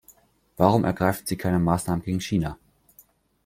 [0.57, 2.57] Warum ergreifen Sie keine Maßnahmen gegen China?